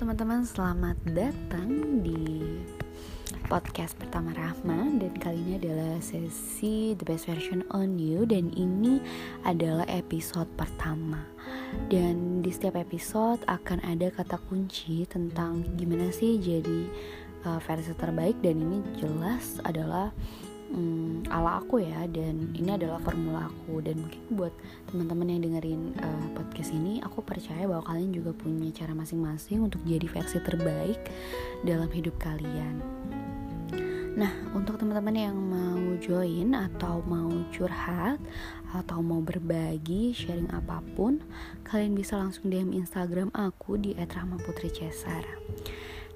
[0.00, 2.56] teman-teman, selamat datang di
[3.52, 4.96] podcast pertama Rahma.
[4.96, 8.24] Dan kali ini adalah sesi The Best Version on You.
[8.24, 8.96] Dan ini
[9.44, 11.20] adalah episode pertama.
[11.92, 16.80] Dan di setiap episode akan ada kata kunci tentang gimana sih jadi
[17.44, 18.40] uh, versi terbaik.
[18.40, 20.16] Dan ini jelas adalah
[20.74, 24.54] um, ala aku ya dan ini adalah formula aku dan mungkin buat
[24.90, 29.82] teman-teman yang dengerin uh, podcast ini aku percaya bahwa kalian juga punya cara masing-masing untuk
[29.84, 31.00] jadi versi terbaik
[31.66, 32.80] dalam hidup kalian.
[34.10, 38.18] Nah, untuk teman-teman yang mau join atau mau curhat
[38.74, 41.22] atau mau berbagi sharing apa pun,
[41.62, 45.24] kalian bisa langsung DM Instagram aku di @rahmaputri_cesar.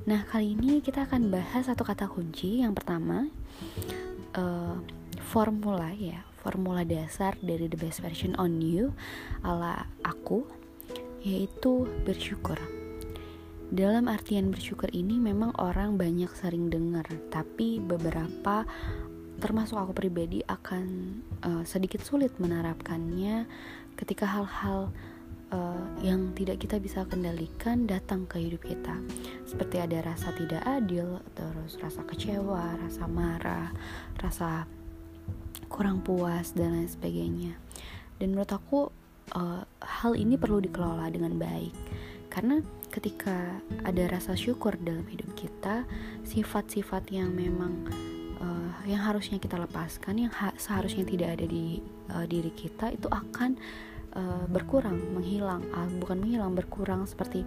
[0.05, 2.61] Nah, kali ini kita akan bahas satu kata kunci.
[2.61, 3.30] Yang pertama,
[4.34, 4.77] uh,
[5.23, 8.92] formula ya formula dasar dari the best version on you
[9.41, 10.45] ala aku
[11.25, 12.61] yaitu bersyukur.
[13.73, 18.69] Dalam artian bersyukur ini memang orang banyak sering dengar tapi beberapa
[19.41, 20.84] termasuk aku pribadi akan
[21.42, 23.48] uh, sedikit sulit menerapkannya
[23.97, 24.92] ketika hal-hal
[25.55, 28.98] uh, yang tidak kita bisa kendalikan datang ke hidup kita.
[29.47, 33.70] Seperti ada rasa tidak adil terus rasa kecewa rasa marah
[34.19, 34.66] rasa
[35.70, 37.55] kurang puas dan lain sebagainya.
[38.19, 38.80] Dan menurut aku
[39.34, 41.74] uh, hal ini perlu dikelola dengan baik.
[42.30, 42.58] Karena
[42.91, 45.83] ketika ada rasa syukur dalam hidup kita
[46.27, 47.91] sifat-sifat yang memang
[48.39, 51.83] uh, yang harusnya kita lepaskan yang ha seharusnya tidak ada di
[52.14, 53.58] uh, diri kita itu akan
[54.15, 57.43] uh, berkurang, menghilang, uh, bukan menghilang, berkurang seperti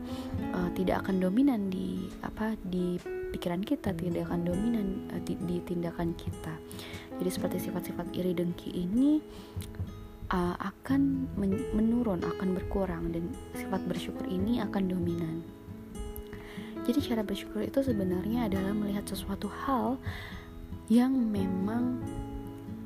[0.53, 2.99] uh, tidak akan dominan di apa di
[3.35, 6.53] pikiran kita, tidak akan dominan uh, di, di tindakan kita.
[7.17, 9.17] Jadi seperti sifat-sifat iri dengki ini
[10.31, 15.37] uh, akan men menurun, akan berkurang dan sifat bersyukur ini akan dominan.
[16.87, 19.99] Jadi cara bersyukur itu sebenarnya adalah melihat sesuatu hal
[20.87, 21.99] yang memang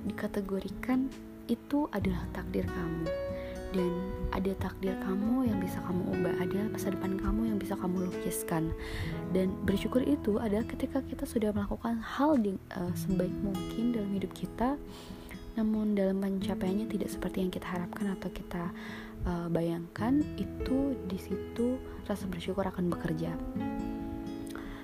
[0.09, 1.05] dikategorikan
[1.45, 3.05] itu adalah takdir kamu
[3.71, 3.91] dan
[4.31, 8.71] ada takdir kamu yang bisa kamu ubah ada masa depan kamu yang bisa kamu lukiskan.
[9.31, 14.31] Dan bersyukur itu adalah ketika kita sudah melakukan hal di, uh, sebaik mungkin dalam hidup
[14.35, 14.75] kita
[15.59, 18.71] namun dalam pencapaiannya tidak seperti yang kita harapkan atau kita
[19.27, 21.75] uh, bayangkan itu di situ
[22.07, 23.35] rasa bersyukur akan bekerja.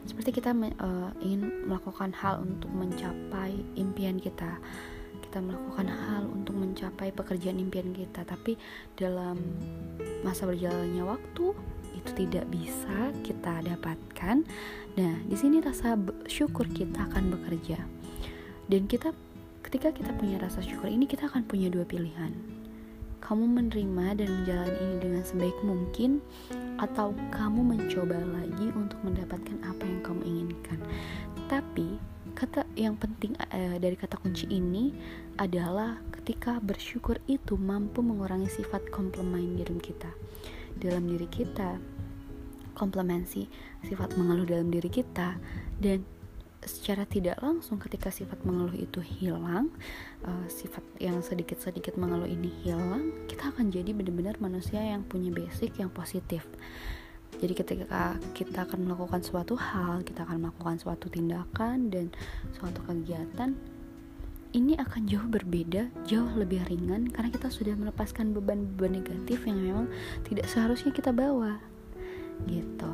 [0.07, 4.59] Seperti kita uh, ingin melakukan hal untuk mencapai impian kita
[5.37, 8.57] kita melakukan hal untuk mencapai pekerjaan impian kita, tapi
[8.97, 9.37] dalam
[10.25, 11.53] masa berjalannya waktu
[11.93, 14.41] itu tidak bisa kita dapatkan.
[14.97, 15.93] Nah, di sini rasa
[16.25, 17.77] syukur kita akan bekerja.
[18.65, 19.13] Dan kita
[19.61, 22.33] ketika kita punya rasa syukur ini kita akan punya dua pilihan.
[23.21, 26.17] Kamu menerima dan menjalani ini dengan sebaik mungkin
[26.81, 30.81] atau kamu mencoba lagi untuk mendapatkan apa yang kamu inginkan.
[31.45, 34.93] Tapi kata yang penting uh, dari kata kunci ini
[35.41, 40.13] adalah ketika bersyukur itu mampu mengurangi sifat komplement diri kita.
[40.77, 41.81] Dalam diri kita
[42.77, 43.49] komplemensi
[43.81, 45.41] sifat mengeluh dalam diri kita
[45.81, 46.05] dan
[46.61, 49.73] secara tidak langsung ketika sifat mengeluh itu hilang
[50.21, 55.73] uh, sifat yang sedikit-sedikit mengeluh ini hilang kita akan jadi benar-benar manusia yang punya basic
[55.81, 56.45] yang positif
[57.37, 62.09] jadi ketika kita akan melakukan suatu hal, kita akan melakukan suatu tindakan dan
[62.57, 63.53] suatu kegiatan,
[64.57, 69.85] ini akan jauh berbeda, jauh lebih ringan karena kita sudah melepaskan beban-beban negatif yang memang
[70.25, 71.61] tidak seharusnya kita bawa.
[72.49, 72.91] Gitu.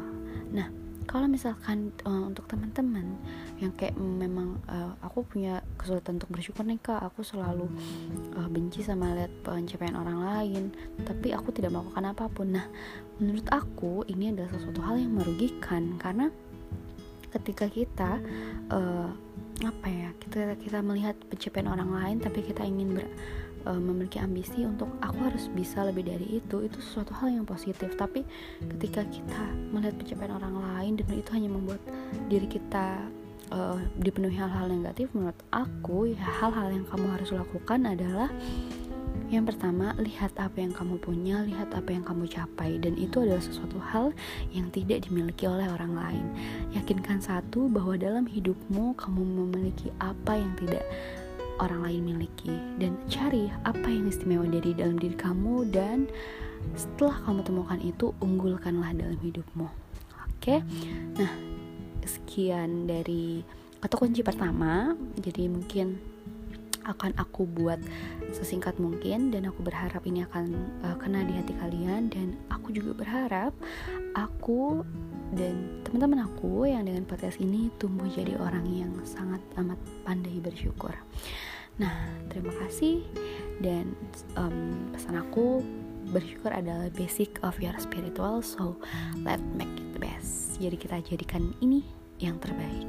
[0.51, 0.67] Nah,
[1.05, 3.17] kalau misalkan uh, untuk teman-teman
[3.59, 7.67] yang kayak memang uh, aku punya kesulitan untuk bersyukur nih kak aku selalu
[8.35, 10.63] uh, benci sama lihat pencapaian orang lain
[11.03, 12.55] tapi aku tidak melakukan apa pun.
[12.55, 12.65] Nah
[13.19, 16.31] menurut aku ini adalah sesuatu hal yang merugikan karena
[17.33, 18.21] ketika kita
[18.69, 19.09] uh,
[19.63, 23.05] apa ya kita kita melihat pencapaian orang lain tapi kita ingin ber,
[23.65, 27.93] uh, memiliki ambisi untuk aku harus bisa lebih dari itu itu sesuatu hal yang positif
[27.95, 28.23] tapi
[28.77, 31.81] ketika kita melihat pencapaian orang lain dan itu hanya membuat
[32.27, 33.07] diri kita
[33.51, 38.29] uh, dipenuhi hal-hal negatif menurut aku ya hal-hal yang kamu harus lakukan adalah
[39.33, 43.41] yang pertama, lihat apa yang kamu punya, lihat apa yang kamu capai, dan itu adalah
[43.41, 44.13] sesuatu hal
[44.53, 46.25] yang tidak dimiliki oleh orang lain.
[46.77, 50.85] Yakinkan satu bahwa dalam hidupmu kamu memiliki apa yang tidak
[51.63, 56.11] orang lain miliki dan cari apa yang istimewa dari dalam diri kamu dan
[56.75, 59.67] setelah kamu temukan itu unggulkanlah dalam hidupmu.
[60.39, 60.59] Oke?
[61.19, 61.31] Nah
[62.03, 63.43] sekian dari
[63.79, 64.95] kata kunci pertama.
[65.19, 66.12] Jadi mungkin
[66.83, 67.79] akan aku buat
[68.35, 70.53] sesingkat mungkin dan aku berharap ini akan
[70.83, 73.53] uh, kena di hati kalian dan aku juga berharap
[74.13, 74.83] aku
[75.33, 80.93] dan teman-teman aku yang dengan podcast ini tumbuh jadi orang yang sangat amat pandai bersyukur.
[81.81, 83.01] Nah, terima kasih
[83.65, 83.97] dan
[84.37, 85.65] um, pesan aku
[86.13, 88.77] bersyukur adalah basic of your spiritual so
[89.25, 90.61] let make it the best.
[90.61, 91.81] Jadi kita jadikan ini
[92.21, 92.85] yang terbaik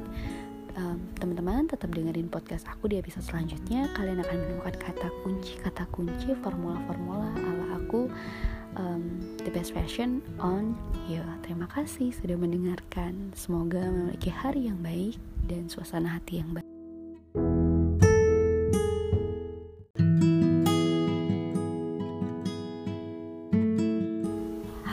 [0.75, 3.87] um, teman-teman tetap dengerin podcast aku di episode selanjutnya.
[3.95, 8.11] Kalian akan menemukan kata kunci kata kunci formula-formula ala aku
[8.75, 9.03] um,
[9.43, 10.75] the best fashion on
[11.07, 11.23] you.
[11.43, 13.31] Terima kasih sudah mendengarkan.
[13.33, 15.17] Semoga memiliki hari yang baik
[15.47, 16.67] dan suasana hati yang baik.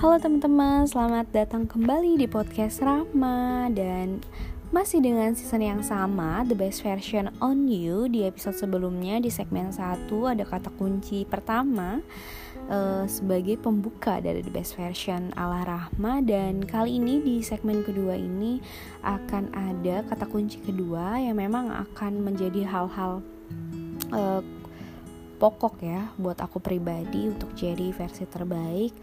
[0.02, 4.18] Halo teman-teman, selamat datang kembali di podcast Rama dan
[4.72, 9.68] masih dengan season yang sama, The Best Version on You Di episode sebelumnya, di segmen
[9.68, 12.00] 1 ada kata kunci pertama
[12.72, 16.24] uh, Sebagai pembuka dari The Best Version ala Rahma.
[16.24, 18.64] Dan kali ini di segmen kedua ini
[19.04, 23.20] Akan ada kata kunci kedua Yang memang akan menjadi hal-hal
[24.08, 24.40] uh,
[25.36, 28.96] pokok ya Buat aku pribadi untuk jadi versi terbaik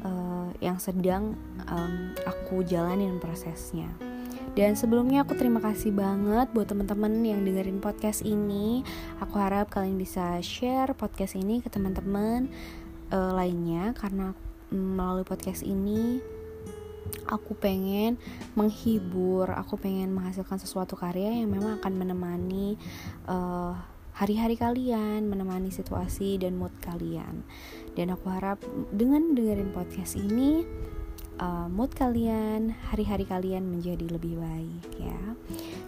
[0.00, 1.36] uh, Yang sedang
[1.68, 4.09] um, aku jalanin prosesnya
[4.58, 8.82] dan sebelumnya aku terima kasih banget buat teman-teman yang dengerin podcast ini.
[9.22, 12.50] Aku harap kalian bisa share podcast ini ke teman-teman
[13.14, 14.34] uh, lainnya karena
[14.74, 16.18] um, melalui podcast ini
[17.30, 18.18] aku pengen
[18.58, 22.74] menghibur, aku pengen menghasilkan sesuatu karya yang memang akan menemani
[23.30, 23.78] uh,
[24.18, 27.46] hari-hari kalian, menemani situasi dan mood kalian.
[27.94, 28.58] Dan aku harap
[28.90, 30.66] dengan dengerin podcast ini
[31.40, 35.20] uh, mood kalian, hari-hari kalian menjadi lebih baik ya.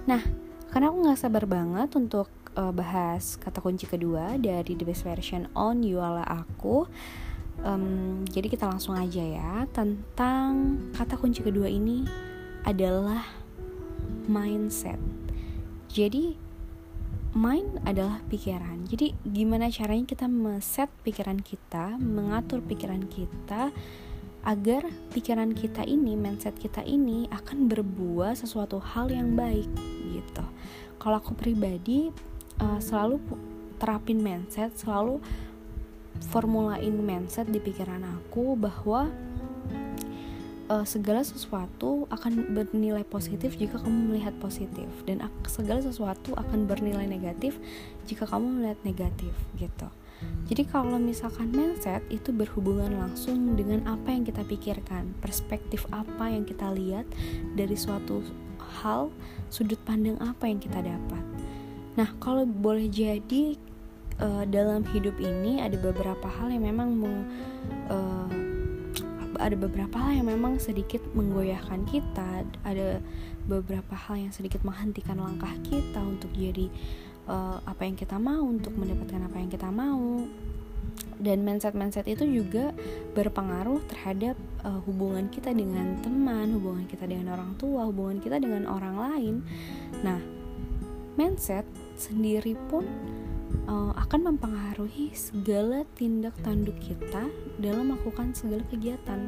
[0.08, 0.24] Nah,
[0.72, 5.46] karena aku nggak sabar banget untuk uh, bahas kata kunci kedua dari The Best Version
[5.52, 6.88] on You ala aku.
[7.62, 12.02] Um, jadi kita langsung aja ya tentang kata kunci kedua ini
[12.64, 13.22] adalah
[14.26, 14.98] mindset.
[15.92, 16.34] Jadi
[17.36, 18.88] mind adalah pikiran.
[18.88, 23.68] Jadi gimana caranya kita meset pikiran kita, mengatur pikiran kita
[24.42, 24.82] agar
[25.14, 29.70] pikiran kita ini, mindset kita ini akan berbuah sesuatu hal yang baik
[30.10, 30.44] gitu.
[30.98, 32.10] Kalau aku pribadi
[32.58, 33.22] uh, selalu
[33.78, 35.22] terapin mindset, selalu
[36.30, 39.10] formulain mindset di pikiran aku bahwa
[40.70, 47.06] uh, segala sesuatu akan bernilai positif jika kamu melihat positif dan segala sesuatu akan bernilai
[47.06, 47.58] negatif
[48.06, 49.88] jika kamu melihat negatif gitu.
[50.52, 56.44] Jadi kalau misalkan mindset itu berhubungan langsung dengan apa yang kita pikirkan, perspektif apa yang
[56.44, 57.08] kita lihat
[57.56, 58.20] dari suatu
[58.82, 59.08] hal,
[59.48, 61.24] sudut pandang apa yang kita dapat.
[61.96, 63.56] Nah, kalau boleh jadi
[64.20, 67.18] uh, dalam hidup ini ada beberapa hal yang memang meng,
[67.88, 68.28] uh,
[69.40, 73.00] ada beberapa hal yang memang sedikit menggoyahkan kita, ada
[73.48, 76.70] beberapa hal yang sedikit menghentikan langkah kita untuk jadi
[77.26, 80.22] uh, apa yang kita mau untuk mendapatkan apa yang kita mau
[81.22, 82.74] dan mindset-mindset itu juga
[83.14, 84.34] berpengaruh terhadap
[84.66, 89.34] uh, hubungan kita dengan teman, hubungan kita dengan orang tua, hubungan kita dengan orang lain.
[90.02, 90.18] Nah,
[91.14, 91.62] mindset
[91.94, 92.82] sendiri pun
[93.70, 97.30] uh, akan mempengaruhi segala tindak tanduk kita
[97.62, 99.22] dalam melakukan segala kegiatan.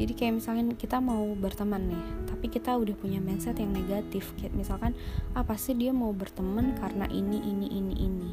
[0.00, 2.04] Jadi kayak misalnya kita mau berteman nih,
[2.40, 4.96] tapi kita udah punya mindset yang negatif kayak misalkan
[5.36, 8.30] apa sih dia mau berteman karena ini ini ini ini.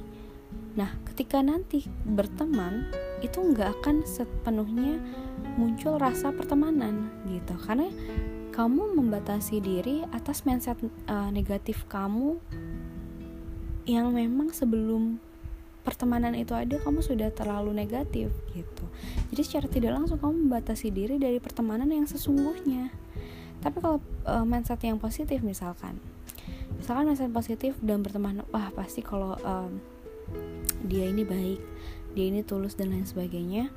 [0.79, 2.87] Nah ketika nanti berteman
[3.19, 5.03] itu nggak akan sepenuhnya
[5.59, 7.51] muncul rasa pertemanan gitu.
[7.59, 7.91] Karena
[8.55, 10.79] kamu membatasi diri atas mindset
[11.11, 12.39] uh, negatif kamu
[13.91, 15.19] yang memang sebelum
[15.83, 18.85] pertemanan itu ada kamu sudah terlalu negatif gitu.
[19.35, 23.06] Jadi secara tidak langsung kamu membatasi diri dari pertemanan yang sesungguhnya
[23.67, 25.99] tapi kalau uh, mindset yang positif misalkan
[26.79, 29.83] misalkan mindset positif dan berteman wah pasti kalau um,
[30.87, 31.59] dia ini baik
[32.15, 33.67] dia ini tulus dan lain sebagainya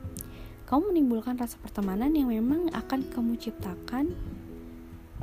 [0.70, 4.14] kamu menimbulkan rasa pertemanan yang memang akan kamu ciptakan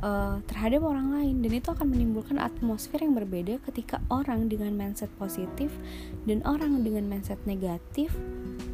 [0.04, 5.08] uh, terhadap orang lain dan itu akan menimbulkan atmosfer yang berbeda ketika orang dengan mindset
[5.16, 5.72] positif
[6.28, 8.12] dan orang dengan mindset negatif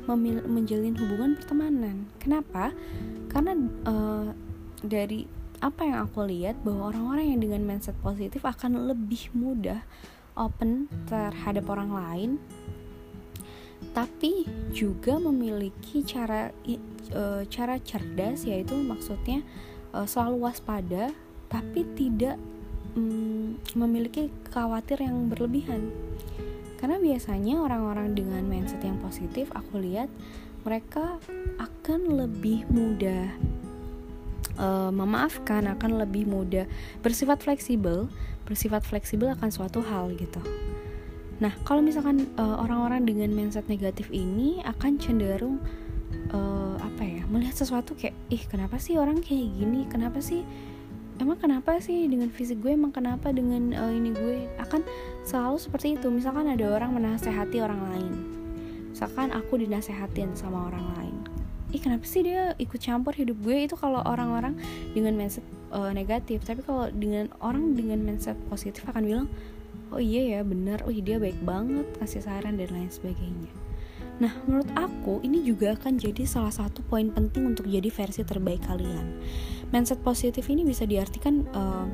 [0.04, 2.10] menjalin hubungan pertemanan.
[2.20, 2.76] Kenapa?
[3.32, 3.56] Karena
[3.88, 4.28] uh,
[4.84, 5.24] dari
[5.62, 9.82] apa yang aku lihat bahwa orang-orang yang dengan mindset positif akan lebih mudah
[10.34, 12.30] open terhadap orang lain
[13.94, 16.78] tapi juga memiliki cara e,
[17.46, 19.44] cara cerdas yaitu maksudnya
[19.92, 21.12] e, selalu waspada
[21.52, 22.40] tapi tidak
[22.96, 25.94] mm, memiliki khawatir yang berlebihan.
[26.80, 30.11] Karena biasanya orang-orang dengan mindset yang positif aku lihat
[30.64, 31.20] mereka
[31.61, 33.30] akan lebih mudah
[34.58, 36.66] uh, memaafkan akan lebih mudah.
[37.00, 38.11] Bersifat fleksibel
[38.44, 40.40] bersifat fleksibel akan suatu hal gitu.
[41.40, 45.58] Nah kalau misalkan uh, orang-orang dengan mindset negatif ini akan cenderung
[46.30, 49.88] uh, apa ya melihat sesuatu kayak ih kenapa sih orang kayak gini?
[49.88, 50.44] Kenapa sih
[51.18, 52.76] emang kenapa sih dengan fisik gue?
[52.76, 54.46] Emang kenapa dengan uh, ini gue?
[54.61, 54.84] Akan
[55.26, 56.06] selalu seperti itu.
[56.12, 58.12] Misalkan ada orang menasehati orang lain.
[58.94, 61.13] Misalkan aku dinasehatin sama orang lain
[61.74, 63.66] ih kenapa sih dia ikut campur hidup gue?
[63.66, 64.54] Itu kalau orang-orang
[64.94, 65.42] dengan mindset
[65.74, 66.46] uh, negatif.
[66.46, 69.26] Tapi kalau dengan orang dengan mindset positif akan bilang
[69.90, 73.50] oh iya ya bener oh dia baik banget kasih saran dan lain sebagainya.
[74.22, 78.62] Nah, menurut aku ini juga akan jadi salah satu poin penting untuk jadi versi terbaik
[78.62, 79.18] kalian.
[79.74, 81.86] Mindset positif ini bisa diartikan uh,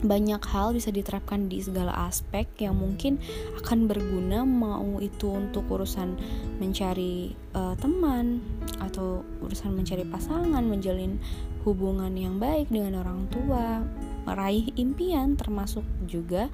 [0.00, 3.20] banyak hal bisa diterapkan di segala aspek yang mungkin
[3.60, 6.16] akan berguna mau itu untuk urusan
[6.56, 8.40] mencari uh, teman
[8.80, 11.20] atau urusan mencari pasangan, menjalin
[11.68, 13.84] hubungan yang baik dengan orang tua,
[14.24, 16.48] meraih impian termasuk juga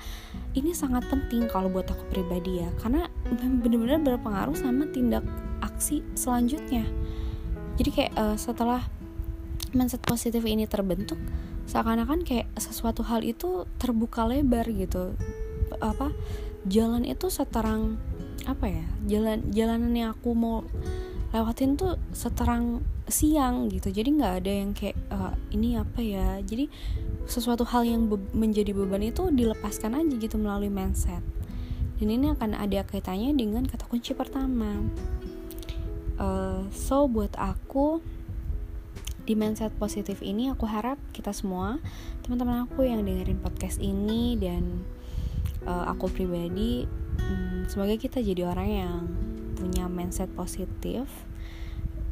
[0.59, 3.07] ini sangat penting kalau buat aku pribadi ya karena
[3.63, 5.23] benar-benar berpengaruh sama tindak
[5.63, 6.83] aksi selanjutnya.
[7.77, 8.83] Jadi kayak uh, setelah
[9.77, 11.21] mindset positif ini terbentuk
[11.67, 15.15] seakan-akan kayak sesuatu hal itu terbuka lebar gitu.
[15.79, 16.13] Apa
[16.67, 18.01] jalan itu seterang
[18.47, 20.63] apa ya jalan jalanan yang aku mau
[21.35, 23.91] lewatin tuh seterang siang gitu.
[23.91, 26.41] Jadi nggak ada yang kayak uh, ini apa ya?
[26.43, 26.71] Jadi
[27.27, 31.23] sesuatu hal yang be menjadi beban itu dilepaskan aja gitu melalui mindset.
[31.97, 34.85] Dan ini akan ada kaitannya dengan kata kunci pertama.
[36.17, 38.01] Uh, so buat aku
[39.27, 41.83] di mindset positif ini aku harap kita semua
[42.23, 44.87] teman-teman aku yang dengerin podcast ini dan
[45.67, 46.87] uh, aku pribadi
[47.27, 48.99] um, semoga kita jadi orang yang
[49.59, 51.11] punya mindset positif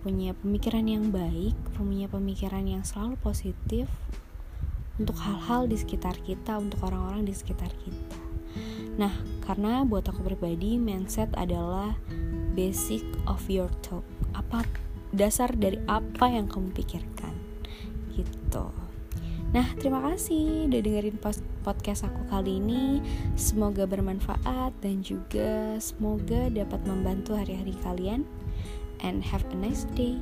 [0.03, 3.87] punya pemikiran yang baik punya pemikiran yang selalu positif
[4.99, 8.21] untuk hal-hal di sekitar kita untuk orang-orang di sekitar kita.
[8.95, 9.11] Nah
[9.43, 11.99] karena buat aku pribadi mindset adalah
[12.55, 14.07] basic of your talk.
[14.39, 14.63] Apa
[15.15, 17.35] dasar dari apa yang kamu pikirkan
[18.15, 18.71] gitu
[19.55, 21.15] Nah, terima kasih udah dengerin
[21.63, 22.99] podcast aku kali ini.
[23.39, 28.27] Semoga bermanfaat dan juga semoga dapat membantu hari-hari kalian.
[29.07, 30.19] And have a nice day.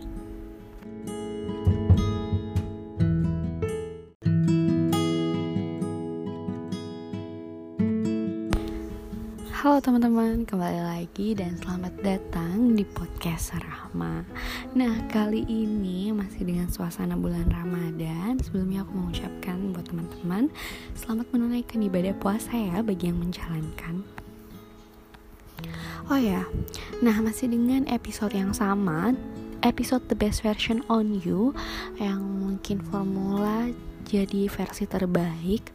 [9.63, 14.27] Halo teman-teman, kembali lagi dan selamat datang di podcast Rahma.
[14.75, 18.43] Nah, kali ini masih dengan suasana bulan Ramadan.
[18.43, 20.51] Sebelumnya aku mengucapkan buat teman-teman
[20.99, 24.03] selamat menunaikan ibadah puasa ya bagi yang menjalankan.
[26.11, 26.43] Oh ya,
[26.99, 29.15] nah masih dengan episode yang sama,
[29.63, 31.55] episode The Best Version on You
[32.03, 33.71] yang mungkin formula
[34.11, 35.71] jadi versi terbaik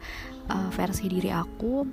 [0.52, 1.84] uh, versi diri aku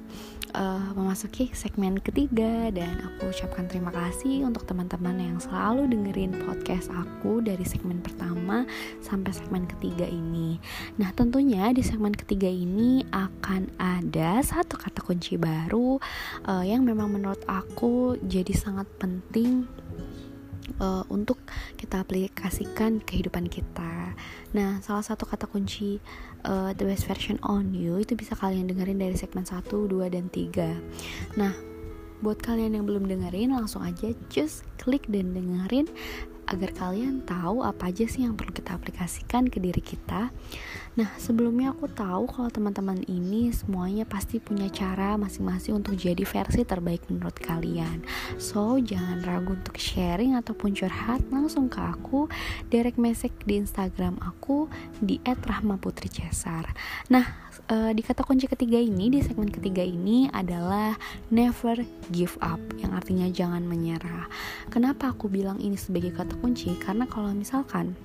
[0.55, 6.89] uh, memasuki segmen ketiga dan aku ucapkan terima kasih untuk teman-teman yang selalu dengerin podcast
[6.95, 8.65] aku dari segmen pertama
[9.03, 10.63] sampai segmen ketiga ini.
[10.97, 15.99] Nah, tentunya di segmen ketiga ini akan ada satu kata kunci baru
[16.47, 19.67] uh, yang memang menurut aku jadi sangat penting
[20.81, 21.39] uh, untuk
[21.77, 24.15] kita aplikasikan kehidupan kita.
[24.55, 25.99] Nah, salah satu kata kunci
[26.45, 30.29] uh, The Best Version on You itu bisa kalian dengerin dari segmen 1, 2, dan
[30.31, 31.41] 3.
[31.41, 31.53] Nah,
[32.25, 35.89] buat kalian yang belum dengerin langsung aja just klik dan dengerin
[36.45, 40.29] agar kalian tahu apa aja sih yang perlu kita aplikasikan ke diri kita.
[40.95, 46.63] Nah, sebelumnya aku tahu kalau teman-teman ini semuanya pasti punya cara masing-masing untuk jadi versi
[46.63, 48.07] terbaik menurut kalian.
[48.39, 52.31] So, jangan ragu untuk sharing ataupun curhat langsung ke aku,
[52.71, 54.71] direct message di Instagram aku
[55.03, 56.71] di @rahmaputricesar.
[57.11, 57.27] Nah,
[57.75, 60.95] uh, di kata kunci ketiga ini di segmen ketiga ini adalah
[61.35, 61.83] never
[62.15, 64.31] give up yang artinya jangan menyerah.
[64.71, 66.71] Kenapa aku bilang ini sebagai kata kunci?
[66.79, 67.99] Karena kalau misalkan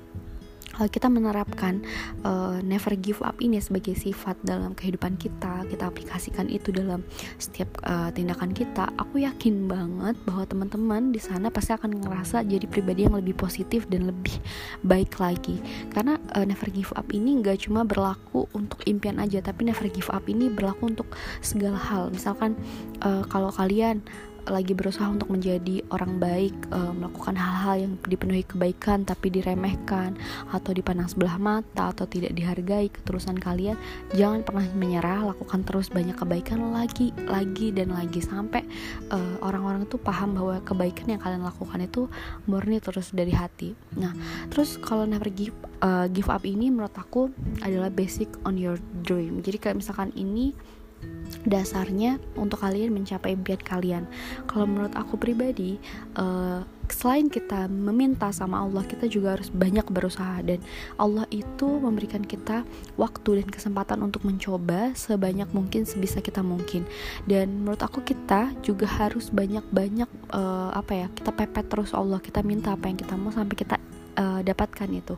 [0.87, 1.83] kita menerapkan
[2.23, 7.03] uh, never give up ini sebagai sifat dalam kehidupan kita, kita aplikasikan itu dalam
[7.41, 12.63] setiap uh, tindakan kita, aku yakin banget bahwa teman-teman di sana pasti akan ngerasa jadi
[12.69, 14.37] pribadi yang lebih positif dan lebih
[14.85, 15.59] baik lagi.
[15.91, 20.07] Karena uh, never give up ini nggak cuma berlaku untuk impian aja, tapi never give
[20.13, 21.11] up ini berlaku untuk
[21.43, 22.13] segala hal.
[22.13, 22.55] Misalkan
[23.03, 24.05] uh, kalau kalian
[24.49, 30.17] lagi berusaha untuk menjadi orang baik uh, melakukan hal-hal yang dipenuhi kebaikan tapi diremehkan
[30.49, 33.77] atau dipandang sebelah mata atau tidak dihargai ketulusan kalian
[34.17, 38.19] jangan pernah menyerah lakukan terus banyak kebaikan lagi lagi dan lagi.
[38.19, 38.65] Sampai
[39.13, 42.09] uh, orang-orang itu paham bahwa kebaikan yang kalian lakukan itu
[42.49, 43.77] murni terus dari hati.
[43.95, 44.11] Nah
[44.49, 47.29] terus kalau never give uh, give up ini menurut aku
[47.61, 49.39] adalah basic on your dream.
[49.45, 50.53] Jadi kayak misalkan ini
[51.47, 54.03] dasarnya untuk kalian mencapai impian kalian.
[54.47, 55.79] Kalau menurut aku pribadi,
[56.19, 60.59] uh, selain kita meminta sama Allah, kita juga harus banyak berusaha dan
[60.97, 62.65] Allah itu memberikan kita
[62.97, 66.83] waktu dan kesempatan untuk mencoba sebanyak mungkin sebisa kita mungkin.
[67.29, 71.07] Dan menurut aku kita juga harus banyak-banyak uh, apa ya?
[71.13, 73.77] Kita pepet terus Allah, kita minta apa yang kita mau sampai kita
[74.19, 75.15] uh, dapatkan itu.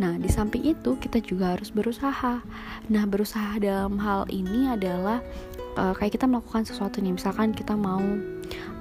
[0.00, 2.40] Nah, di samping itu kita juga harus berusaha.
[2.88, 5.20] Nah, berusaha dalam hal ini adalah
[5.80, 8.04] uh, kayak kita melakukan sesuatu nih, misalkan kita mau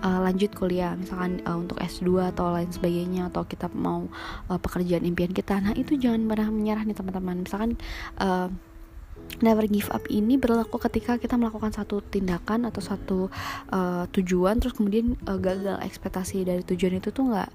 [0.04, 4.12] uh, lanjut kuliah, misalkan uh, untuk S2 atau lain sebagainya, atau kita mau
[4.52, 5.64] uh, pekerjaan impian kita.
[5.64, 7.48] Nah, itu jangan pernah menyerah nih teman-teman.
[7.48, 7.80] Misalkan
[8.20, 8.52] uh,
[9.40, 13.20] never give up ini berlaku ketika kita melakukan satu tindakan atau satu
[13.72, 17.50] uh, tujuan terus kemudian uh, gagal ekspektasi dari tujuan itu tuh nggak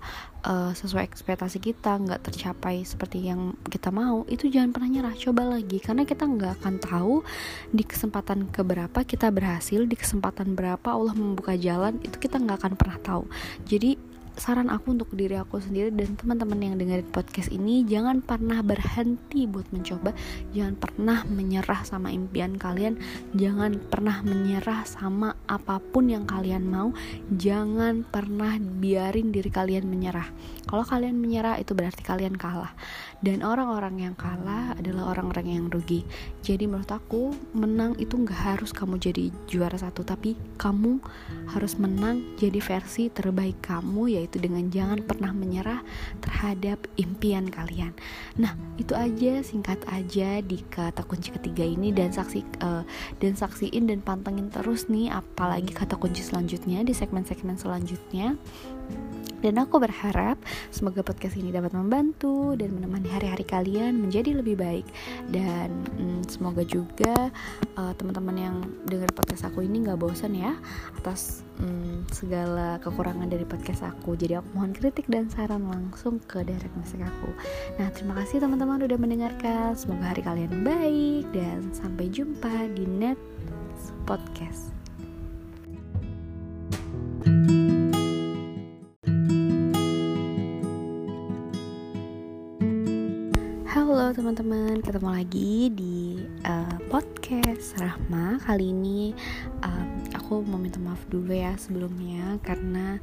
[0.46, 5.14] uh, sesuai ekspektasi kita nggak tercapai seperti yang kita mau itu jangan pernah nyerah.
[5.16, 7.14] Coba lagi karena kita nggak akan tahu
[7.72, 12.72] di kesempatan keberapa kita berhasil di kesempatan berapa Allah membuka jalan itu kita nggak akan
[12.78, 13.24] pernah tahu.
[13.66, 18.60] Jadi saran aku untuk diri aku sendiri dan teman-teman yang dengerin podcast ini jangan pernah
[18.66, 20.10] berhenti buat mencoba.
[20.50, 22.98] Jangan pernah menyerah sama impian kalian.
[23.38, 26.90] Jangan pernah menyerah sama apa pun yang kalian mau.
[27.30, 30.26] Jangan pernah biarin diri kalian menyerah.
[30.66, 32.74] Kalau kalian menyerah itu berarti kalian kalah.
[33.22, 36.04] Dan orang-orang yang kalah adalah orang-orang yang rugi.
[36.44, 41.00] Jadi menurut aku menang itu nggak harus kamu jadi juara satu tapi kamu
[41.54, 45.84] harus menang jadi versi terbaik kamu ya yaitu dengan jangan pernah menyerah
[46.24, 47.92] terhadap impian kalian.
[48.40, 52.88] Nah, itu aja singkat aja di kata kunci ketiga ini dan saksi uh,
[53.20, 58.40] dan saksiin dan pantengin terus nih apalagi kata kunci selanjutnya di segmen-segmen selanjutnya.
[59.44, 60.40] Dan aku berharap
[60.72, 64.88] semoga podcast ini dapat membantu dan menemani hari-hari kalian menjadi lebih baik.
[65.28, 67.28] Dan hmm, semoga juga
[67.76, 68.56] uh, teman-teman yang
[68.88, 70.56] dengar podcast aku ini nggak bosan ya
[70.96, 74.16] atas hmm, segala kekurangan dari podcast aku.
[74.16, 77.28] Jadi aku mohon kritik dan saran langsung ke direct message aku.
[77.76, 79.76] Nah terima kasih teman-teman udah mendengarkan.
[79.76, 83.20] Semoga hari kalian baik dan sampai jumpa di net
[84.08, 84.72] podcast.
[87.24, 87.63] Halo
[94.24, 96.16] teman-teman, ketemu lagi di
[96.48, 98.40] uh, podcast Rahma.
[98.40, 99.12] Kali ini
[99.60, 99.84] uh,
[100.16, 102.96] aku mau minta maaf dulu ya sebelumnya Karena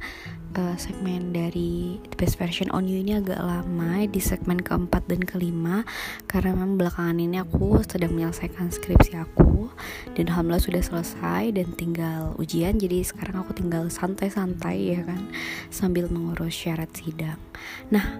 [0.58, 5.22] uh, segmen dari The Best Version On You ini agak lama Di segmen keempat dan
[5.22, 5.86] kelima.
[6.26, 9.70] Karena memang belakangan ini aku sedang menyelesaikan skripsi aku
[10.18, 12.82] Dan Alhamdulillah sudah selesai dan tinggal ujian.
[12.82, 15.30] Jadi sekarang aku tinggal santai-santai ya kan
[15.70, 17.38] Sambil mengurus syarat sidang.
[17.94, 18.10] Nah,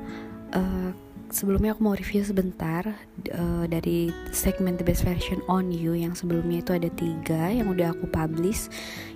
[0.54, 2.84] uh, sebelumnya aku mau review sebentar
[3.32, 7.96] uh, dari segmen The Best Version on You yang sebelumnya itu ada tiga yang udah
[7.96, 8.68] aku publish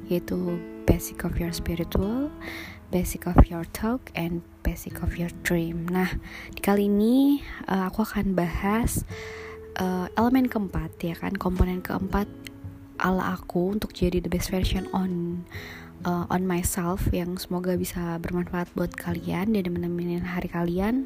[0.09, 0.57] yaitu
[0.89, 2.33] Basic of Your Spiritual,
[2.89, 5.85] Basic of Your Talk, and Basic of Your Dream.
[5.93, 6.09] Nah
[6.57, 9.05] di kali ini uh, aku akan bahas
[9.77, 12.27] uh, elemen keempat ya kan komponen keempat
[12.97, 15.45] ala aku untuk jadi the best version on
[16.09, 21.05] uh, on myself yang semoga bisa bermanfaat buat kalian dan menemani hari kalian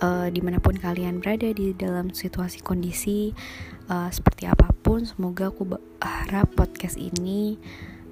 [0.00, 3.32] uh, di mana pun kalian berada di dalam situasi kondisi
[3.88, 7.56] uh, seperti apa pun semoga aku harap podcast ini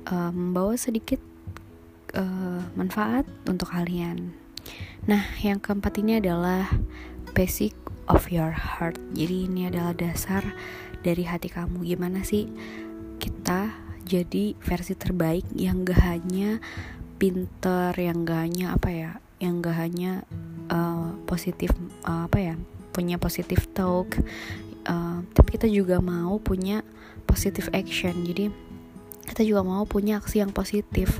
[0.08, 1.20] uh, membawa sedikit
[2.16, 4.32] uh, manfaat untuk kalian.
[5.04, 6.68] Nah yang keempat ini adalah
[7.36, 7.76] basic
[8.08, 8.96] of your heart.
[9.12, 10.44] Jadi ini adalah dasar
[11.04, 11.84] dari hati kamu.
[11.84, 12.48] Gimana sih
[13.20, 13.72] kita
[14.04, 16.60] jadi versi terbaik yang gak hanya
[17.16, 19.10] pinter yang gak hanya apa ya
[19.42, 20.22] yang gak hanya
[20.70, 21.74] uh, positif
[22.06, 22.54] uh, apa ya
[22.94, 24.14] punya positif talk
[24.86, 26.84] uh, tapi kita juga mau punya
[27.24, 28.24] positive action.
[28.24, 28.52] Jadi
[29.24, 31.18] kita juga mau punya aksi yang positif.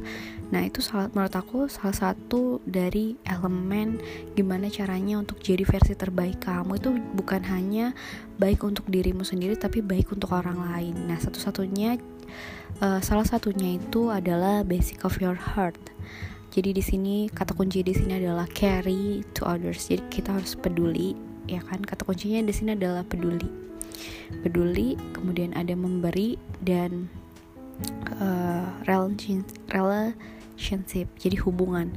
[0.52, 3.96] Nah itu salah, menurut aku salah satu dari elemen
[4.36, 6.76] gimana caranya untuk jadi versi terbaik kamu.
[6.78, 7.96] Itu bukan hanya
[8.36, 11.08] baik untuk dirimu sendiri tapi baik untuk orang lain.
[11.08, 11.96] Nah satu-satunya
[12.84, 15.80] uh, salah satunya itu adalah basic of your heart
[16.54, 19.90] jadi di sini kata kunci di sini adalah carry to others.
[19.90, 21.18] Jadi kita harus peduli,
[21.50, 21.82] ya kan?
[21.82, 23.50] Kata kuncinya di sini adalah peduli.
[24.38, 27.10] Peduli, kemudian ada memberi dan
[28.20, 28.66] uh,
[29.74, 31.90] relationship jadi hubungan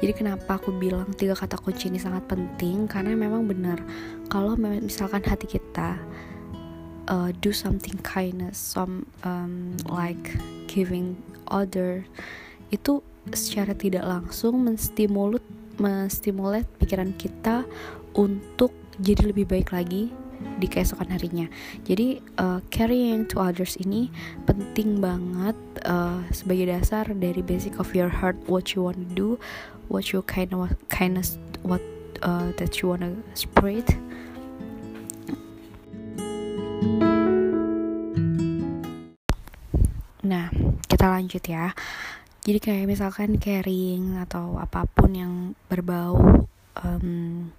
[0.00, 3.78] jadi kenapa aku bilang tiga kata kunci ini sangat penting karena memang benar
[4.32, 5.98] kalau misalkan hati kita
[7.06, 10.34] uh, do something kindness some um, like
[10.66, 11.14] giving
[11.46, 12.02] other
[12.70, 15.44] itu secara tidak langsung menstimulut
[15.80, 17.64] menstimulat pikiran kita
[18.12, 20.12] untuk jadi lebih baik lagi
[20.60, 21.48] di keesokan harinya.
[21.84, 24.08] Jadi uh, carrying to others ini
[24.44, 29.28] penting banget uh, sebagai dasar dari basic of your heart what you want to do,
[29.88, 31.84] what you kind of kindness what
[32.24, 33.84] uh, that you want to spread.
[40.20, 40.52] Nah,
[40.86, 41.72] kita lanjut ya.
[42.40, 45.32] Jadi kayak misalkan carrying atau apa pun yang
[45.68, 46.48] berbau
[46.80, 47.52] um,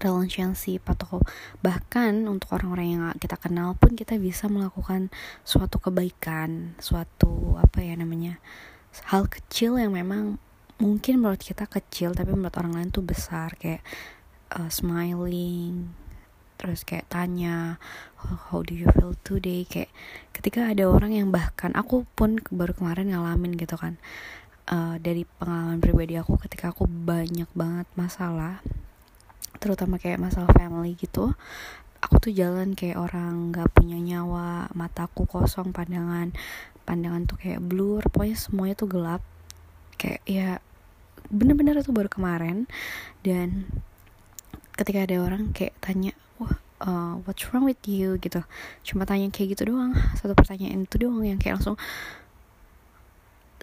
[0.00, 1.20] relationship atau
[1.60, 5.12] bahkan untuk orang-orang yang kita kenal pun kita bisa melakukan
[5.44, 8.40] suatu kebaikan, suatu apa ya namanya
[9.12, 10.40] hal kecil yang memang
[10.80, 13.52] mungkin menurut kita kecil tapi menurut orang lain tuh besar.
[13.60, 13.84] Kayak
[14.56, 15.92] uh, smiling
[16.54, 17.76] terus kayak tanya
[18.24, 19.92] how do you feel today kayak
[20.32, 24.00] ketika ada orang yang bahkan aku pun baru kemarin ngalamin gitu kan.
[24.64, 28.64] Uh, dari pengalaman pribadi aku ketika aku banyak banget masalah
[29.60, 31.36] terutama kayak masalah family gitu
[32.00, 36.32] aku tuh jalan kayak orang nggak punya nyawa mataku kosong pandangan
[36.84, 39.22] pandangan tuh kayak blur pokoknya semuanya tuh gelap.
[39.96, 40.48] Kayak ya
[41.32, 42.68] bener-bener itu baru kemarin.
[43.24, 43.66] Dan
[44.76, 46.12] ketika ada orang kayak tanya
[46.84, 48.20] uh, what's wrong with you?
[48.20, 48.44] gitu.
[48.84, 49.96] Cuma tanya kayak gitu doang.
[50.20, 51.80] Satu pertanyaan itu doang yang kayak langsung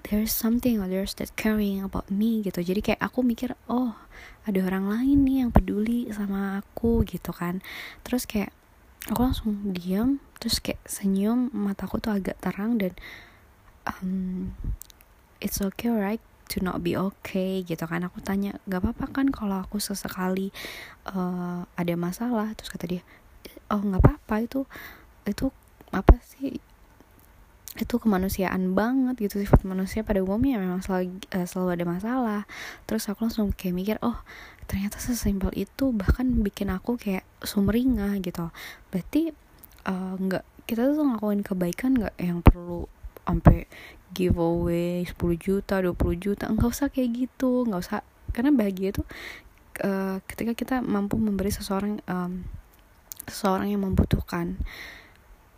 [0.10, 2.60] there's something others that caring about me gitu.
[2.66, 3.94] Jadi kayak aku mikir oh
[4.50, 7.62] ada orang lain nih yang peduli sama aku gitu kan.
[8.02, 8.50] Terus kayak
[9.10, 12.94] aku langsung diam terus kayak senyum mataku tuh agak terang dan
[13.86, 14.54] um,
[15.42, 18.04] it's okay right to not be okay gitu kan.
[18.04, 20.52] Aku tanya gak apa-apa kan kalau aku sesekali
[21.08, 22.52] uh, ada masalah?
[22.60, 23.04] Terus kata dia
[23.72, 24.60] oh nggak apa-apa itu
[25.24, 25.48] itu
[25.96, 26.60] apa sih?
[27.80, 32.42] Itu kemanusiaan banget gitu sifat manusia pada umumnya memang selalu uh, selalu ada masalah.
[32.84, 34.20] Terus aku langsung kayak mikir oh
[34.68, 38.52] ternyata sesimpel itu bahkan bikin aku kayak sumringah gitu.
[38.92, 39.32] Berarti
[39.88, 42.92] uh, nggak kita tuh ngelakuin kebaikan nggak yang perlu
[43.24, 43.70] sampai
[44.12, 48.02] giveaway 10 juta 20 juta nggak usah kayak gitu nggak usah.
[48.32, 49.04] Karena bahagia itu
[49.84, 52.44] uh, ketika kita mampu memberi seseorang um,
[53.28, 54.60] seseorang yang membutuhkan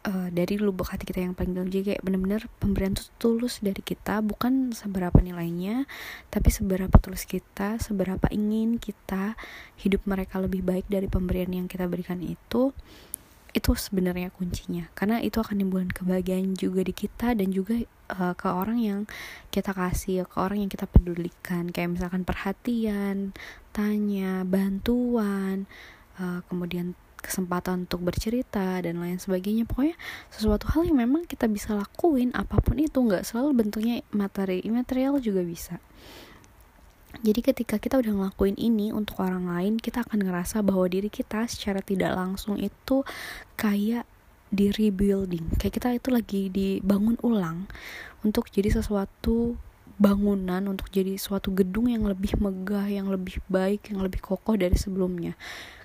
[0.08, 1.71] uh, dari lubuk hati kita yang paling dalam.
[1.71, 5.88] Jadi kayak bener-bener pemberian itu tulus dari kita bukan seberapa nilainya
[6.30, 9.36] tapi seberapa tulus kita seberapa ingin kita
[9.80, 12.76] hidup mereka lebih baik dari pemberian yang kita berikan itu
[13.54, 14.89] itu sebenarnya kuncinya.
[14.98, 17.78] Karena itu akan nimbulin kebahagiaan juga di kita dan juga
[18.10, 19.00] uh, ke orang yang
[19.54, 21.70] kita kasih ke orang yang kita pedulikan.
[21.70, 23.38] Kayak misalkan perhatian
[23.70, 25.70] tanya bantuan
[26.18, 29.70] uh, kemudian kesempatan untuk bercerita dan lain sebagainya.
[29.70, 29.96] Pokoknya
[30.34, 35.22] sesuatu hal yang memang kita bisa lakuin apa pun itu nggak selalu bentuknya materi imaterial
[35.24, 35.78] juga bisa
[37.23, 41.47] jadi ketika kita udah ngelakuin ini untuk orang lain kita akan ngerasa bahwa diri kita
[41.47, 43.07] secara tidak langsung itu
[43.55, 44.03] kayak
[44.53, 45.57] di rebuilding.
[45.57, 47.65] Kayak kita itu lagi dibangun ulang
[48.21, 49.57] untuk jadi sesuatu
[49.97, 54.77] bangunan untuk jadi suatu gedung yang lebih megah, yang lebih baik, yang lebih kokoh dari
[54.77, 55.33] sebelumnya.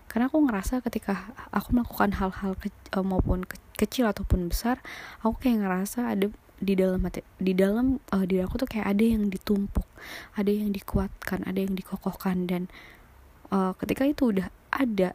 [0.09, 4.83] Karena aku ngerasa ketika aku melakukan hal-hal ke, uh, maupun ke, kecil ataupun besar
[5.22, 9.05] aku kayak ngerasa ada di dalam hati di dalam uh, diri aku tuh kayak ada
[9.07, 9.87] yang ditumpuk
[10.35, 12.66] ada yang dikuatkan ada yang dikokohkan dan
[13.55, 15.14] uh, ketika itu udah ada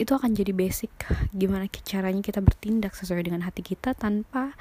[0.00, 0.90] itu akan jadi basic
[1.34, 4.54] gimana caranya kita bertindak sesuai dengan hati kita tanpa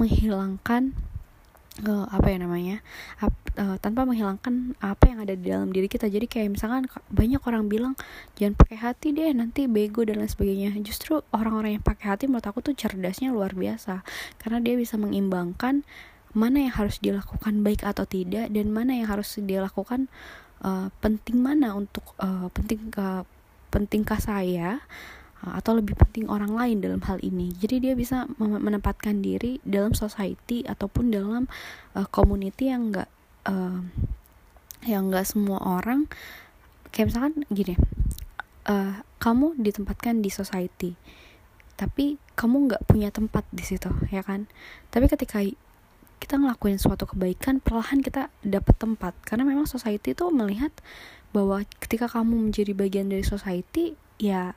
[0.00, 0.96] menghilangkan
[1.86, 2.76] uh, apa ya namanya
[3.20, 6.08] ap, uh, tanpa menghilangkan apa yang ada di dalam diri kita.
[6.08, 7.94] Jadi kayak misalkan banyak orang bilang
[8.36, 10.74] jangan pakai hati deh nanti bego dan lain sebagainya.
[10.80, 14.04] Justru orang-orang yang pakai hati menurut aku tuh cerdasnya luar biasa.
[14.40, 15.84] Karena dia bisa mengimbangkan
[16.30, 20.06] mana yang harus dilakukan baik atau tidak dan mana yang harus dilakukan
[20.62, 23.26] uh, penting mana untuk uh, penting ke
[23.70, 24.82] pentingkah saya
[25.40, 27.48] atau lebih penting orang lain dalam hal ini.
[27.56, 31.48] Jadi dia bisa menempatkan diri dalam society ataupun dalam
[31.96, 33.08] uh, community yang enggak
[33.48, 33.80] uh,
[34.84, 36.04] yang enggak semua orang
[36.92, 37.74] kayak misalkan gini.
[38.68, 40.92] Uh, kamu ditempatkan di society.
[41.76, 44.48] Tapi kamu nggak punya tempat di situ, ya kan?
[44.92, 45.40] Tapi ketika
[46.20, 49.16] kita ngelakuin suatu kebaikan, perlahan kita dapat tempat.
[49.24, 50.72] Karena memang society itu melihat
[51.32, 54.52] bahwa ketika kamu menjadi bagian dari society, ya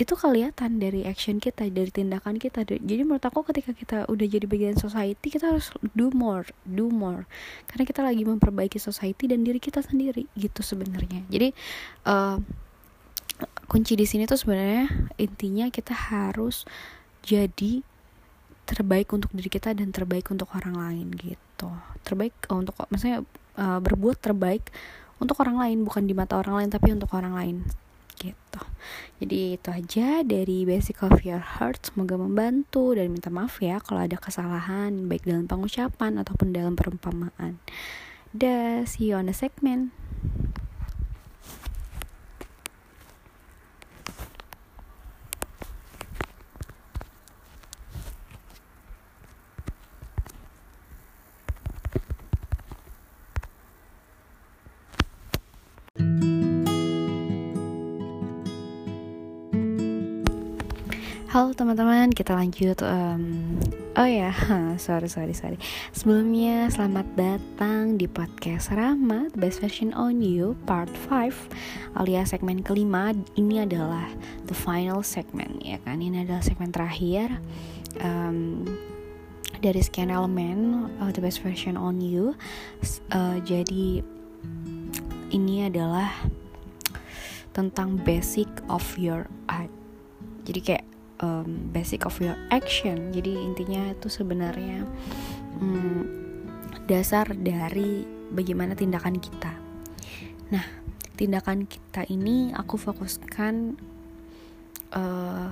[0.00, 2.64] itu kelihatan dari action kita dari tindakan kita.
[2.64, 7.28] Jadi menurut aku ketika kita udah jadi bagian society kita harus do more do more.
[7.68, 11.28] Karena kita lagi memperbaiki society dan diri kita sendiri gitu sebenarnya.
[11.28, 11.52] Jadi
[12.08, 12.40] uh,
[13.68, 14.88] kunci di sini tuh sebenarnya
[15.20, 16.64] intinya kita harus
[17.20, 17.84] jadi
[18.64, 21.68] terbaik untuk diri kita dan terbaik untuk orang lain gitu.
[22.08, 23.20] Terbaik uh, untuk maksudnya
[23.60, 24.64] uh, berbuat terbaik
[25.20, 27.56] untuk orang lain bukan di mata orang lain tapi untuk orang lain
[28.20, 28.62] gitu.
[29.24, 31.80] Jadi itu aja dari basic of your heart.
[31.88, 37.56] Semoga membantu dan minta maaf ya kalau ada kesalahan baik dalam pengucapan ataupun dalam perumpamaan.
[38.36, 39.96] Dah see you on the segment
[61.30, 62.82] Halo teman-teman, kita lanjut.
[62.82, 63.54] Um,
[63.94, 64.34] oh ya,
[64.82, 65.62] sorry sorry sorry.
[65.94, 73.14] Sebelumnya selamat datang di podcast Rama, Best Version on You, Part 5 alias segmen kelima.
[73.38, 74.10] Ini adalah
[74.50, 76.02] the final segment ya kan.
[76.02, 77.38] Ini adalah segmen terakhir
[78.02, 78.66] um,
[79.62, 82.34] dari sekian elemen uh, The Best Version on You.
[83.14, 84.02] Uh, jadi
[85.30, 86.10] ini adalah
[87.54, 89.70] tentang basic of your art.
[90.42, 90.89] Jadi kayak
[91.20, 93.12] um, basic of your action.
[93.12, 94.84] Jadi intinya itu sebenarnya
[95.60, 96.04] um,
[96.88, 99.52] dasar dari bagaimana tindakan kita.
[100.50, 100.66] Nah
[101.14, 103.76] tindakan kita ini aku fokuskan
[104.96, 105.48] uh,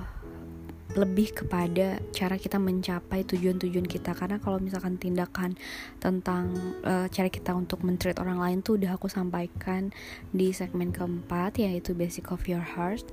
[0.97, 4.17] lebih kepada cara kita mencapai tujuan-tujuan kita.
[4.17, 5.53] Karena kalau misalkan tindakan
[6.01, 6.49] tentang
[6.81, 9.93] uh, cara kita untuk mentreat orang lain tuh udah aku sampaikan
[10.33, 13.05] di segmen keempat yaitu basic of your heart.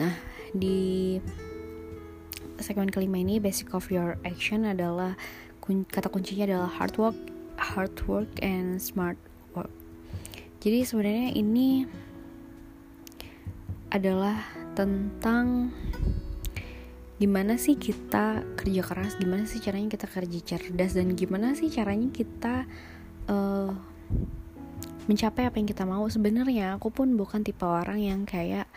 [0.00, 0.16] Nah
[0.56, 1.20] di
[2.62, 5.18] segmen kelima ini basic of your action adalah
[5.58, 7.18] kun kata kuncinya adalah hard work,
[7.56, 9.18] hard work and smart
[9.56, 9.72] work.
[10.60, 11.88] Jadi sebenarnya ini
[13.94, 14.42] adalah
[14.74, 15.70] tentang
[17.16, 22.10] gimana sih kita kerja keras, gimana sih caranya kita kerja cerdas dan gimana sih caranya
[22.10, 22.66] kita
[23.30, 23.70] uh,
[25.06, 26.04] mencapai apa yang kita mau.
[26.08, 28.68] Sebenarnya aku pun bukan tipe orang yang kayak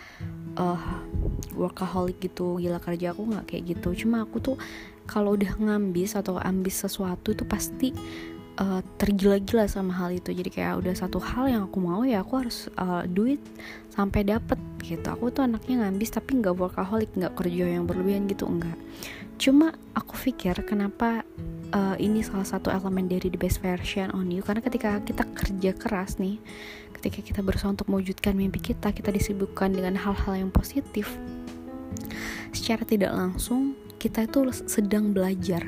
[0.59, 1.01] uh,
[1.55, 4.05] workaholic gitu gila kerja aku nggak kayak gitu.
[4.05, 4.55] Cuma aku tuh
[5.07, 7.95] kalau udah ngambis atau ambis sesuatu itu pasti
[8.59, 10.35] uh, tergila-gila sama hal itu.
[10.35, 13.39] Jadi kayak udah satu hal yang aku mau ya aku harus uh, duit
[13.91, 15.07] sampai dapet gitu.
[15.07, 18.75] Aku tuh anaknya ngambis tapi nggak workaholic nggak kerja yang berlebihan gitu enggak
[19.37, 21.21] cuma aku pikir kenapa
[21.73, 24.41] uh, ini salah satu elemen dari the best version on you.
[24.41, 26.41] Karena ketika kita kerja keras nih
[26.97, 31.13] ketika kita berusaha untuk mewujudkan mimpi kita kita disibukkan dengan hal-hal yang positif
[32.49, 35.61] secara tidak langsung kita itu sedang belajar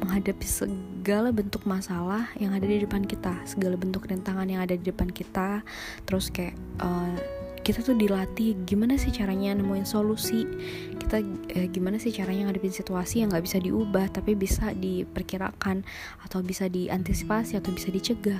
[0.00, 4.84] menghadapi segala bentuk masalah yang ada di depan kita segala bentuk rintangan yang ada di
[4.88, 5.60] depan kita.
[6.06, 7.14] Terus kayak uh,
[7.60, 10.48] kita tuh dilatih gimana sih caranya nemuin solusi
[11.10, 11.26] kita
[11.58, 15.82] eh, gimana sih caranya ngadepin situasi yang nggak bisa diubah tapi bisa diperkirakan
[16.22, 18.38] atau bisa diantisipasi atau bisa dicegah?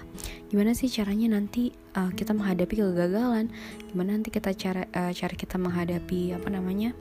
[0.54, 3.50] Gimana sih caranya nanti uh, kita menghadapi kegagalan?
[3.90, 6.94] Gimana nanti kita cara uh, cara kita menghadapi apa namanya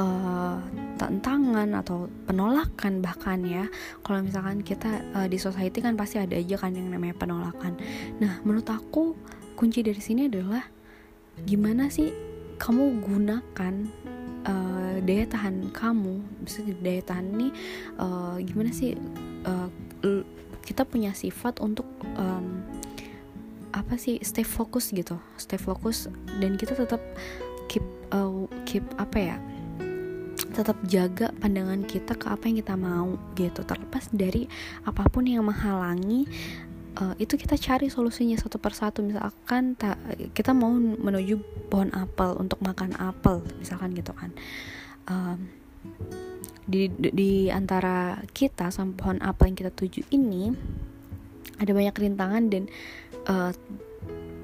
[0.00, 0.64] uh,
[0.96, 3.68] tantangan atau penolakan bahkan ya?
[4.00, 7.76] Kalau misalkan kita uh, di society kan pasti ada aja kan yang namanya penolakan.
[8.16, 9.12] Nah menurut aku
[9.60, 10.64] kunci dari sini adalah
[11.44, 12.25] gimana sih
[12.56, 13.74] kamu gunakan
[14.48, 17.48] uh, daya tahan kamu bisa daya tahan ini
[18.00, 18.96] uh, gimana sih
[19.44, 19.68] uh,
[20.66, 21.86] kita punya sifat untuk
[22.18, 22.64] um,
[23.70, 26.08] apa sih stay fokus gitu stay fokus
[26.40, 27.00] dan kita tetap
[27.68, 29.36] keep uh, keep apa ya
[30.56, 33.60] tetap jaga pandangan kita ke apa yang kita mau gitu.
[33.60, 34.48] Terlepas dari
[34.88, 36.24] apa pun yang menghalangi
[36.96, 39.04] uh, itu kita cari solusinya satu persatu.
[39.04, 40.00] Misalkan ta,
[40.32, 44.32] kita mau menuju pohon apel untuk makan apel misalkan gitu kan.
[45.06, 45.52] Um,
[46.66, 50.50] di, di di antara kita sama pohon apel yang kita tuju ini
[51.62, 52.66] ada banyak rintangan dan
[53.30, 53.54] uh,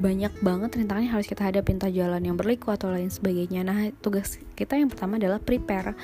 [0.03, 3.63] banyak banget rintangan yang harus kita hadapi entah jalan yang berliku atau lain sebagainya.
[3.63, 5.95] Nah tugas kita yang pertama adalah prepare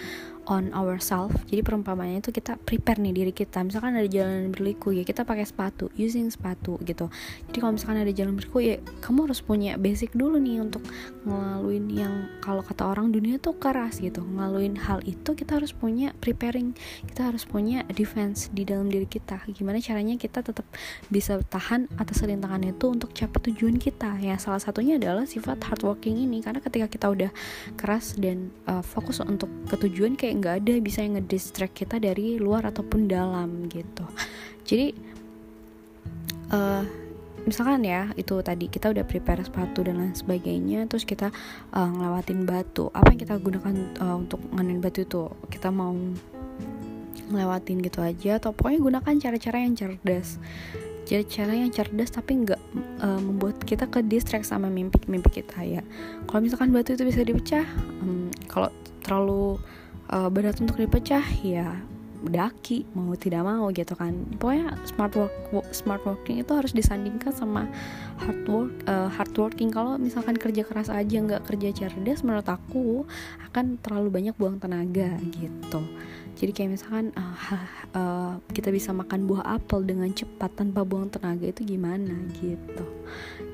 [0.49, 3.65] on ourselves jadi perumpamannya itu kita prepare nih diri kita.
[3.65, 7.09] Misalkan ada jalan berliku ya kita pakai sepatu using sepatu gitu.
[7.49, 10.85] Jadi kalau misalkan ada jalan berliku ya kamu harus punya basic dulu nih untuk
[11.25, 14.21] ngelaluin yang kalau kata orang dunia tuh keras gitu.
[14.21, 16.77] Ngelaluin hal itu kita harus punya preparing
[17.09, 19.41] kita harus punya defense di dalam diri kita.
[19.49, 20.69] Gimana caranya kita tetap
[21.09, 24.21] bisa tahan atas rintangan itu untuk capai tujuan kita.
[24.21, 26.45] Ya salah satunya adalah sifat hardworking ini.
[26.45, 27.31] Karena ketika kita udah
[27.81, 32.67] keras dan uh, fokus untuk ketujuan kayak nggak ada bisa yang ngedistract kita dari luar
[32.71, 34.07] ataupun dalam gitu.
[34.69, 34.95] Jadi
[36.55, 36.83] uh,
[37.49, 41.33] misalkan ya itu tadi kita udah prepare sepatu dan lain sebagainya terus kita
[41.73, 42.93] uh, ngelewatin batu.
[42.93, 45.33] Apa yang kita gunakan uh, untuk nganin batu itu?
[45.49, 45.97] Kita mau
[47.29, 50.41] ngelewatin gitu aja atau pokoknya gunakan cara-cara yang cerdas.
[51.09, 52.61] Jadi cara yang cerdas tapi nggak
[53.01, 55.81] uh, membuat kita ke distract sama mimpi-mimpi kita ya.
[56.29, 57.65] Kalau misalkan batu itu bisa dipecah
[58.05, 58.69] um, kalau
[59.01, 59.57] terlalu
[60.11, 61.79] uh, berat untuk dipecah ya
[62.19, 64.11] daki mau tidak mau gitu kan.
[64.43, 65.35] Pokoknya smart work
[65.71, 67.71] smart working itu harus disandingkan sama
[68.19, 69.71] hard work uh, hard working.
[69.71, 73.07] Kalau misalkan kerja keras aja nggak kerja cerdas menurut aku
[73.51, 75.81] akan terlalu banyak buang tenaga gitu
[76.39, 77.35] jadi kayak misalkan uh,
[77.99, 82.87] uh, kita bisa makan buah apel dengan cepat tanpa buang tenaga itu gimana gitu.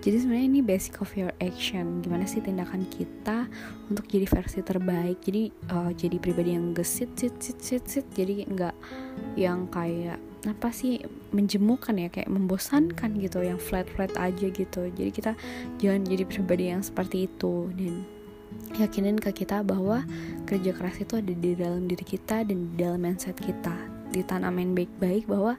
[0.05, 2.05] Jadi sebenarnya ini basic of your action.
[2.05, 3.49] Gimana sih tindakan kita
[3.89, 5.17] untuk jadi versi terbaik?
[5.25, 8.07] Jadi uh, jadi pribadi yang gesit sit sit sit sit.
[8.13, 8.77] Jadi nggak
[9.41, 11.01] yang kayak apa sih
[11.33, 14.93] menjemukan ya kayak membosankan gitu yang flat flat aja gitu.
[14.93, 15.33] Jadi kita
[15.81, 18.05] jangan jadi pribadi yang seperti itu dan
[18.79, 20.03] yakinin ke kita bahwa
[20.45, 23.75] kerja keras itu ada di dalam diri kita dan di dalam mindset kita.
[24.11, 25.59] Ditanamin baik-baik bahwa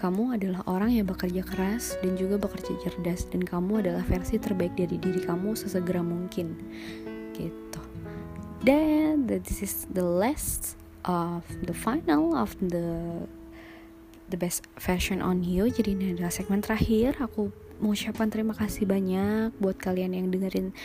[0.00, 4.72] kamu adalah orang yang bekerja keras dan juga bekerja cerdas dan kamu adalah versi terbaik
[4.72, 6.56] dari diri kamu sesegera mungkin.
[7.36, 7.80] Gitu.
[8.64, 13.24] Dan this is the last of the final of the
[14.30, 15.66] the best version on you.
[15.66, 17.18] Jadi ini adalah segmen terakhir.
[17.18, 20.76] Aku mengucapkan terima kasih banyak buat kalian yang dengerin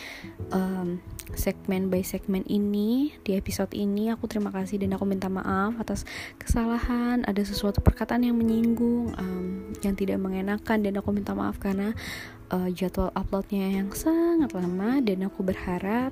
[0.50, 0.98] um,
[1.36, 4.10] segmen by segmen ini di episode ini.
[4.10, 6.08] Aku terima kasih dan aku minta maaf atas
[6.40, 7.22] kesalahan.
[7.28, 11.92] Ada sesuatu perkataan yang menyinggung um, yang tidak mengenakan dan aku minta maaf karena
[12.50, 16.10] uh, jadwal uploadnya yang sangat lama dan aku berharap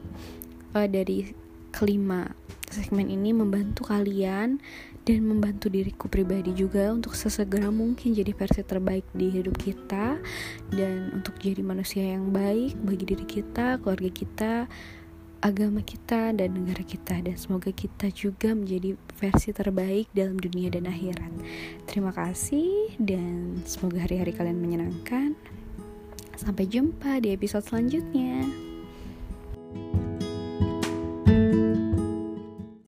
[0.76, 1.32] uh, dari
[1.74, 2.30] kelima
[2.70, 4.62] segmen ini membantu kalian
[5.04, 10.16] dan membantu diriku pribadi juga untuk sesegera mungkin jadi versi terbaik di hidup kita
[10.72, 14.54] dan untuk jadi manusia yang baik bagi diri kita, keluarga kita,
[15.44, 20.88] agama kita dan negara kita dan semoga kita juga menjadi versi terbaik dalam dunia dan
[20.88, 21.32] akhirat.
[21.84, 25.36] Terima kasih dan semoga hari-hari kalian menyenangkan.
[26.40, 28.48] Sampai jumpa di episode selanjutnya.